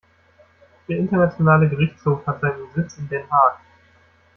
[0.87, 3.59] Der internationale Gerichtshof hat seinen Sitz in Den Haag.